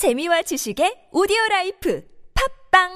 [0.00, 2.02] 재미와 지식의 오디오 life
[2.72, 2.88] 팟빵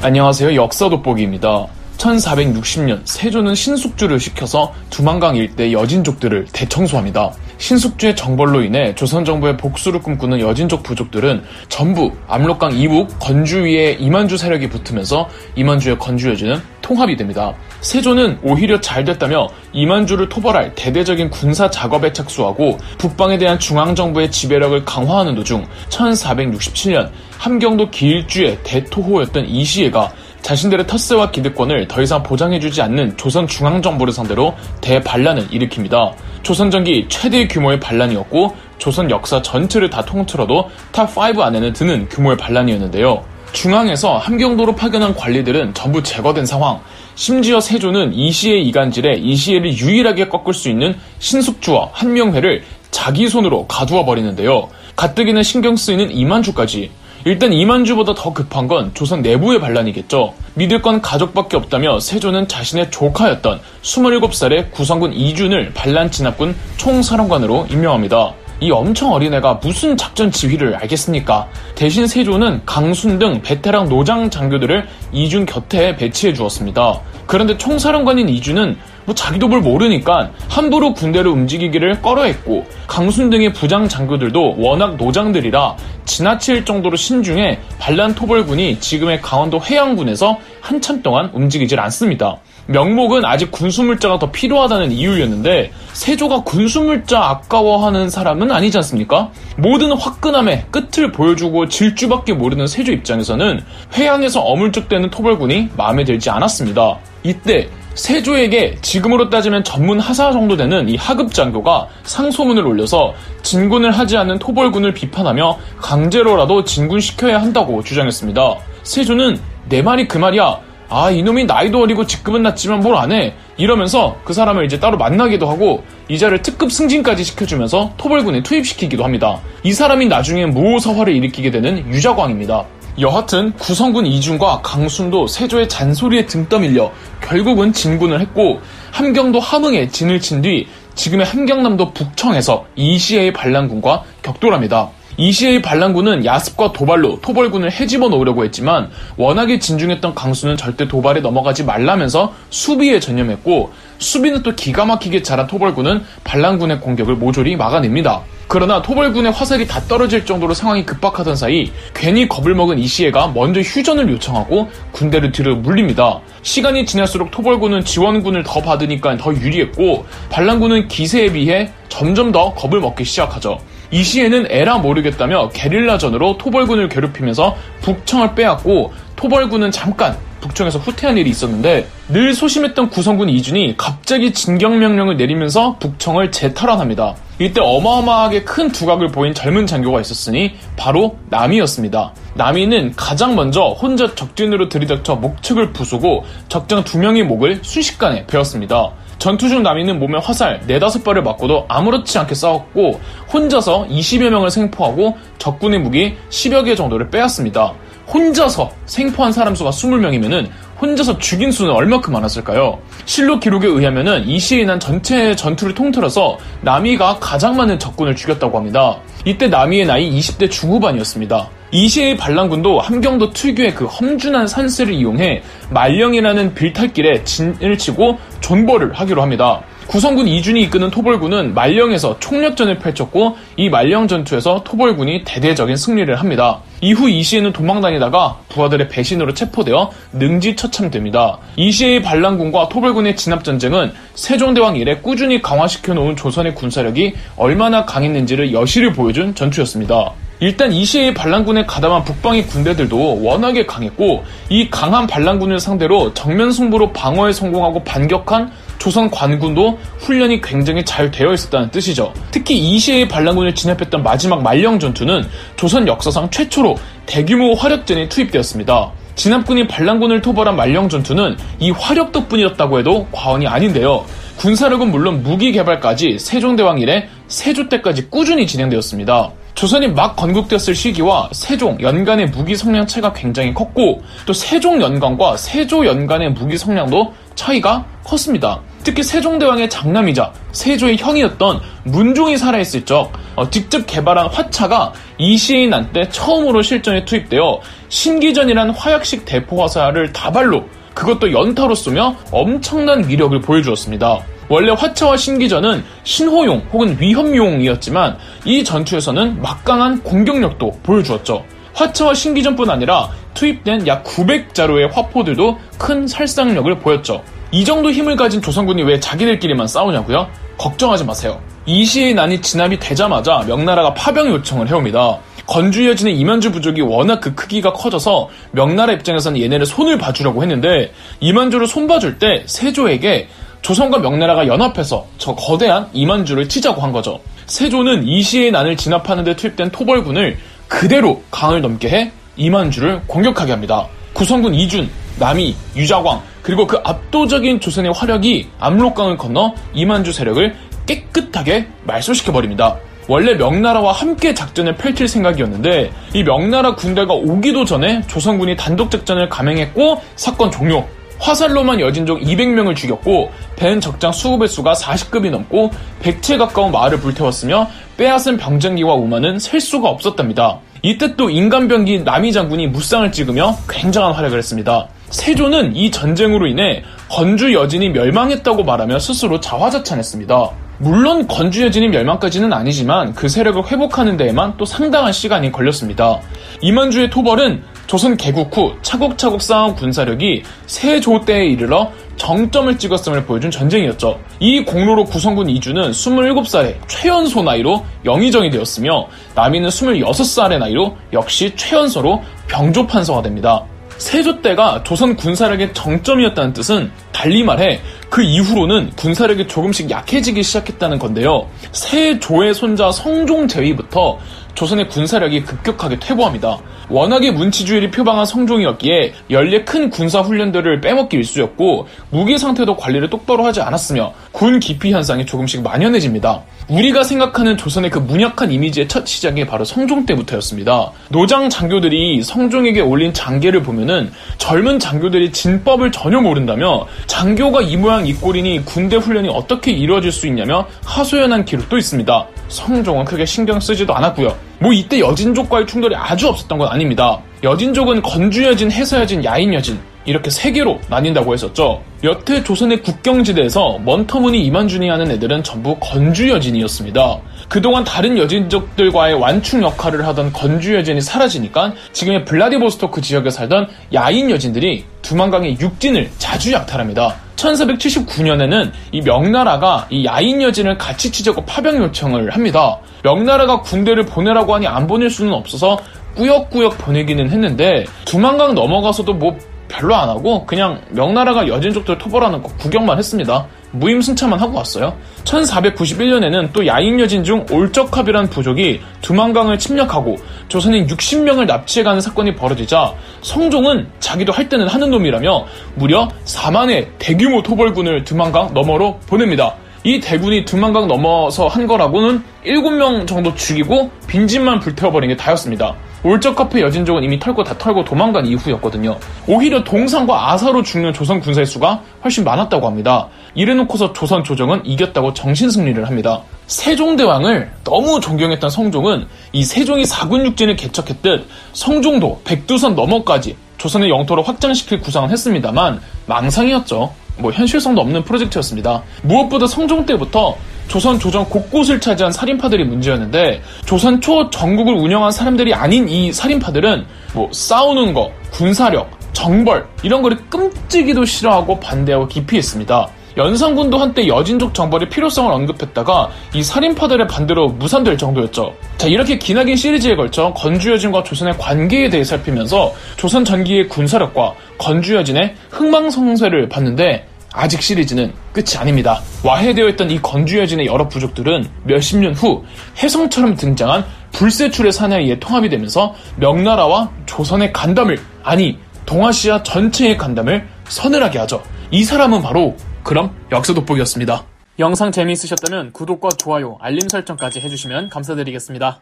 [0.00, 0.54] 안녕하세요.
[0.54, 1.66] 역사 돋보기입니다.
[1.96, 7.32] 1460년 세조는 신숙주를 시켜서 두만강 일대 여진족들을 대청소합니다.
[7.58, 14.68] 신숙주의 정벌로 인해 조선 정부의 복수를 꿈꾸는 여진족 부족들은 전부 압록강 이북 건주위의 이만주 세력이
[14.68, 17.54] 붙으면서 이만주의 건주 여진은 통합이 됩니다.
[17.80, 25.34] 세조는 오히려 잘 됐다며 이만주를 토벌할 대대적인 군사 작업에 착수하고 북방에 대한 중앙정부의 지배력을 강화하는
[25.34, 30.12] 도중 1467년 함경도 길주의 대토호였던 이시애가
[30.46, 36.14] 자신들의 텃세와 기득권을 더 이상 보장해주지 않는 조선 중앙정부를 상대로 대반란을 일으킵니다.
[36.44, 42.36] 조선 전기 최대 규모의 반란이었고 조선 역사 전체를 다 통틀어도 top 5 안에는 드는 규모의
[42.36, 43.24] 반란이었는데요.
[43.50, 46.78] 중앙에서 함경도로 파견한 관리들은 전부 제거된 상황.
[47.16, 54.68] 심지어 세조는 이시애의 이간질에 이시애를 유일하게 꺾을 수 있는 신숙주와 한명회를 자기 손으로 가두어 버리는데요.
[54.94, 56.92] 가뜩이나 신경 쓰이는 이만주까지.
[57.26, 60.32] 일단 이만주보다 더 급한 건 조선 내부의 반란이겠죠.
[60.54, 68.32] 믿을 건 가족밖에 없다며 세조는 자신의 조카였던 27살의 구성군 이준을 반란 진압군 총사령관으로 임명합니다.
[68.60, 71.48] 이 엄청 어린애가 무슨 작전 지휘를 알겠습니까?
[71.74, 77.00] 대신 세조는 강순 등 베테랑 노장 장교들을 이준 곁에 배치해 주었습니다.
[77.26, 84.56] 그런데 총사령관인 이준은 뭐 자기도 뭘 모르니까 함부로 군대를 움직이기를 꺼려했고 강순 등의 부장 장교들도
[84.58, 92.38] 워낙 노장들이라 지나칠 정도로 신중해 반란 토벌군이 지금의 강원도 해양군에서 한참 동안 움직이질 않습니다.
[92.66, 99.30] 명목은 아직 군수물자가 더 필요하다는 이유였는데 세조가 군수물자 아까워하는 사람은 아니지 않습니까?
[99.56, 103.60] 모든 화끈함의 끝을 보여주고 질주밖에 모르는 세조 입장에서는
[103.94, 106.98] 회양에서 어물쩍대는 토벌군이 마음에 들지 않았습니다.
[107.22, 114.16] 이때 세조에게 지금으로 따지면 전문 하사 정도 되는 이 하급 장교가 상소문을 올려서 진군을 하지
[114.18, 118.54] 않는 토벌군을 비판하며 강제로라도 진군시켜야 한다고 주장했습니다.
[118.82, 120.60] 세조는 내 말이 그 말이야.
[120.88, 123.34] 아, 이놈이 나이도 어리고 직급은 낮지만 뭘 안 해.
[123.56, 129.40] 이러면서 그 사람을 이제 따로 만나기도 하고 이자를 특급 승진까지 시켜주면서 토벌군에 투입시키기도 합니다.
[129.64, 132.66] 이 사람이 나중에 무오서화를 일으키게 되는 유자광입니다.
[132.98, 136.90] 여하튼 구성군 이준과 강순도 세조의 잔소리에 등 떠밀려
[137.20, 138.60] 결국은 진군을 했고
[138.92, 144.88] 함경도 함흥에 진을 친 뒤 지금의 함경남도 북청에서 이시에의 반란군과 격돌합니다.
[145.18, 152.34] 이시에의 반란군은 야습과 도발로 토벌군을 해집어 놓으려고 했지만 워낙에 진중했던 강수는 절대 도발에 넘어가지 말라면서
[152.50, 158.22] 수비에 전념했고 수비는 또 기가 막히게 잘한 토벌군은 반란군의 공격을 모조리 막아냅니다.
[158.48, 164.08] 그러나 토벌군의 화살이 다 떨어질 정도로 상황이 급박하던 사이 괜히 겁을 먹은 이시애가 먼저 휴전을
[164.10, 166.20] 요청하고 군대를 뒤로 물립니다.
[166.42, 173.04] 시간이 지날수록 토벌군은 지원군을 더 받으니까 더 유리했고 반란군은 기세에 비해 점점 더 겁을 먹기
[173.04, 173.58] 시작하죠.
[173.90, 182.34] 이시애는 에라 모르겠다며 게릴라전으로 토벌군을 괴롭히면서 북청을 빼앗고 토벌군은 잠깐 북청에서 후퇴한 일이 있었는데 늘
[182.34, 187.16] 소심했던 귀성군 이준이 갑자기 진격명령을 내리면서 북청을 재탈환합니다.
[187.38, 192.12] 이때 어마어마하게 큰 두각을 보인 젊은 장교가 있었으니 바로 남이었습니다.
[192.34, 198.92] 남이는 가장 먼저 혼자 적진으로 들이닥쳐 목책을 부수고 적장 두 명의 목을 순식간에 베었습니다.
[199.18, 203.00] 전투 중 남이는 몸에 화살 4, 5발을 맞고도 아무렇지 않게 싸웠고
[203.32, 207.74] 혼자서 20여 명을 생포하고 적군의 무기 10여 개 정도를 빼앗습니다.
[208.12, 210.48] 혼자서 생포한 사람 수가 20명이면은
[210.80, 212.78] 혼자서 죽인 수는 얼마큼 많았을까요?
[213.06, 218.98] 실록 기록에 의하면은 이 시에 난 전체 전투를 통틀어서 남이가 가장 많은 적군을 죽였다고 합니다.
[219.24, 221.48] 이때 남이의 나이 20대 중후반이었습니다.
[221.72, 229.62] 이시의 반란군도 함경도 특유의 그 험준한 산세를 이용해 말령이라는 빌탈길에 진을 치고 존버를 하기로 합니다.
[229.88, 236.60] 구성군 이준이 이끄는 토벌군은 말령에서 총력전을 펼쳤고 이 말령 전투에서 토벌군이 대대적인 승리를 합니다.
[236.80, 241.38] 이후 이시에는 도망다니다가 부하들의 배신으로 체포되어 능지처참됩니다.
[241.56, 249.34] 이시에의 반란군과 토벌군의 진압전쟁은 세종대왕 이래 꾸준히 강화시켜 놓은 조선의 군사력이 얼마나 강했는지를 여실히 보여준
[249.34, 250.12] 전투였습니다.
[250.38, 256.92] 일단 이 시에의 반란군에 가담한 북방의 군대들도 워낙에 강했고 이 강한 반란군을 상대로 정면 승부로
[256.92, 258.52] 방어에 성공하고 반격한
[258.86, 262.12] 조선 관군도 훈련이 굉장히 잘 되어 있었다는 뜻이죠.
[262.30, 268.92] 특히 이 시에의 반란군을 진압했던 마지막 말령 전투는 조선 역사상 최초로 대규모 화력전이 투입되었습니다.
[269.16, 274.04] 진압군이 반란군을 토벌한 말령 전투는 이 화력 덕분이었다고 해도 과언이 아닌데요.
[274.36, 279.32] 군사력은 물론 무기 개발까지 세종대왕 이래 세조 때까지 꾸준히 진행되었습니다.
[279.56, 285.86] 조선이 막 건국됐을 시기와 세종 연간의 무기 성량 차이가 굉장히 컸고 또 세종 연간과 세조
[285.86, 288.60] 연간의 무기 성량도 차이가 컸습니다.
[288.86, 296.62] 특히 세종대왕의 장남이자 세조의 형이었던 문종이 살아있을 적 어, 직접 개발한 화차가 이시인 난때 처음으로
[296.62, 304.20] 실전에 투입되어 신기전이란 화약식 대포 화살을 다발로 그것도 연타로 쏘며 엄청난 위력을 보여주었습니다.
[304.48, 311.44] 원래 화차와 신기전은 신호용 혹은 위험용이었지만 이 전투에서는 막강한 공격력도 보여주었죠.
[311.74, 317.24] 화차와 신기전뿐 아니라 투입된 약 900자루의 화포들도 큰 살상력을 보였죠.
[317.52, 320.28] 이 정도 힘을 가진 조선군이 왜 자기들끼리만 싸우냐고요?
[320.58, 321.40] 걱정하지 마세요.
[321.64, 325.18] 이 시의 난이 진압이 되자마자 명나라가 파병 요청을 해옵니다.
[325.46, 331.68] 건주 여진의 이만주 부족이 워낙 그 크기가 커져서 명나라 입장에서는 얘네를 손을 봐주려고 했는데 이만주를
[331.68, 333.28] 손봐줄 때 세조에게
[333.62, 337.20] 조선과 명나라가 연합해서 저 거대한 이만주를 치자고 한 거죠.
[337.46, 343.86] 세조는 이시의 난을 진압하는 데 투입된 토벌군을 그대로 강을 넘게 해 이만주를 공격하게 합니다.
[344.14, 350.54] 구성군 이준, 남이, 유자광, 그리고 그 압도적인 조선의 화력이 압록강을 건너 이만주 세력을
[350.86, 352.76] 깨끗하게 말소시켜버립니다.
[353.08, 360.00] 원래 명나라와 함께 작전을 펼칠 생각이었는데 이 명나라 군대가 오기도 전에 조선군이 단독 작전을 감행했고
[360.14, 360.86] 사건 종료.
[361.18, 368.36] 화살로만 여진족 200명을 죽였고 벤 적장 수급의 수가 40급이 넘고 100채 가까운 마을을 불태웠으며 빼앗은
[368.36, 370.60] 병장기와 우마는 셀 수가 없었답니다.
[370.86, 374.86] 이때 또 인간병기 남이 장군이 무쌍을 찍으며 굉장한 활약을 했습니다.
[375.10, 380.50] 세조는 이 전쟁으로 인해 건주 여진이 멸망했다고 말하며 스스로 자화자찬했습니다.
[380.78, 386.20] 물론 건주 여진이 멸망까지는 아니지만 그 세력을 회복하는 데에만 또 상당한 시간이 걸렸습니다.
[386.60, 394.18] 이만주의 토벌은 조선 개국 후 차곡차곡 쌓아온 군사력이 세조 때에 이르러 정점을 찍었음을 보여준 전쟁이었죠.
[394.40, 402.86] 이 공로로 구성군 이주는 27살의 최연소 나이로 영의정이 되었으며 남이는 26살의 나이로 역시 최연소로 병조
[402.86, 403.64] 판서가 됩니다.
[403.98, 407.80] 세조 때가 조선 군사력의 정점이었다는 뜻은 달리 말해
[408.10, 411.46] 그 이후로는 군사력이 조금씩 약해지기 시작했다는 건데요.
[411.72, 414.18] 세조의 손자 성종 제위부터
[414.56, 416.58] 조선의 군사력이 급격하게 퇴보합니다.
[416.88, 423.60] 워낙에 문치주의를 표방한 성종이었기에 연례 큰 군사 훈련들을 빼먹기 일쑤였고 무기 상태도 관리를 똑바로 하지
[423.60, 426.42] 않았으며 군 기피 현상이 조금씩 만연해집니다.
[426.68, 430.90] 우리가 생각하는 조선의 그 문약한 이미지의 첫 시작이 바로 성종 때부터였습니다.
[431.10, 438.14] 노장 장교들이 성종에게 올린 장계를 보면은 젊은 장교들이 진법을 전혀 모른다며 장교가 이 모양 이
[438.14, 442.26] 꼴이니 군대 훈련이 어떻게 이루어질 수 있냐며 하소연한 기록도 있습니다.
[442.48, 444.45] 성종은 크게 신경 쓰지도 않았고요.
[444.58, 447.20] 뭐 이때 여진족과의 충돌이 아주 없었던 건 아닙니다.
[447.42, 451.82] 여진족은 건주여진, 해서여진, 야인여진 이렇게 세 개로 나뉜다고 했었죠.
[452.04, 457.18] 여태 조선의 국경지대에서 먼터무니 이만준이 하는 애들은 전부 건주여진이었습니다.
[457.48, 465.58] 그동안 다른 여진족들과의 완충 역할을 하던 건주여진이 사라지니까 지금의 블라디보스토크 지역에 살던 야인 여진들이 두만강의
[465.60, 467.16] 육진을 자주 약탈합니다.
[467.36, 472.78] 1479년에는 이 명나라가 이 야인 여진을 같이 치자고 파병 요청을 합니다.
[473.06, 475.78] 명나라가 군대를 보내라고 하니 안 보낼 수는 없어서
[476.16, 479.38] 꾸역꾸역 보내기는 했는데 두만강 넘어가서도 뭐
[479.68, 483.46] 별로 안 하고 그냥 명나라가 여진족들 토벌하는 거 구경만 했습니다.
[483.72, 484.96] 무임승차만 하고 왔어요.
[485.24, 490.16] 1491년에는 또 야인 여진 중 올적합이란 부족이 두만강을 침략하고
[490.48, 498.04] 조선인 60명을 납치해가는 사건이 벌어지자 성종은 자기도 할 때는 하는 놈이라며 무려 4만의 대규모 토벌군을
[498.04, 499.54] 두만강 너머로 보냅니다.
[499.86, 505.76] 이 대군이 두만강 넘어서 한 거라고는 7명 정도 죽이고 빈집만 불태워버린 게 다였습니다.
[506.02, 508.98] 올적카페 여진족은 이미 털고 다 털고 도망간 이후였거든요.
[509.28, 513.06] 오히려 동상과 아사로 죽는 조선 군사의 수가 훨씬 많았다고 합니다.
[513.36, 516.22] 이래놓고서 조선 조정은 이겼다고 정신승리를 합니다.
[516.48, 525.08] 세종대왕을 너무 존경했던 성종은 이 세종이 사군육진을 개척했듯 성종도 백두산 너머까지 조선의 영토를 확장시킬 구상을
[525.10, 527.05] 했습니다만 망상이었죠.
[527.18, 528.82] 뭐 현실성도 없는 프로젝트였습니다.
[529.02, 530.36] 무엇보다 성종 때부터
[530.68, 537.30] 조선 조정 곳곳을 차지한 살인파들이 문제였는데 조선 초 전국을 운영한 사람들이 아닌 이 살인파들은 뭐
[537.32, 542.88] 싸우는 거, 군사력, 정벌 이런 거를 끔찍이도 싫어하고 반대하고 기피했습니다.
[543.16, 548.54] 연산군도 한때 여진족 정벌의 필요성을 언급했다가 이 살인파들의 반대로 무산될 정도였죠.
[548.76, 556.50] 자 이렇게 기나긴 시리즈에 걸쳐 건주여진과 조선의 관계에 대해 살피면서 조선 전기의 군사력과 건주여진의 흥망성쇠를
[556.50, 559.00] 봤는데 아직 시리즈는 끝이 아닙니다.
[559.24, 562.44] 와해되어 있던 이 건주여진의 여러 부족들은 몇십 년후
[562.82, 571.42] 혜성처럼 등장한 불세출의 사나이에 통합이 되면서 명나라와 조선의 간담을 아니 동아시아 전체의 간담을 서늘하게 하죠.
[571.70, 572.56] 이 사람은 바로
[572.86, 574.24] 그럼 역사 돋보기였습니다.
[574.60, 578.80] 영상 재미있으셨다면 구독과 좋아요, 알림 설정까지 해주시면 감사드리겠습니다.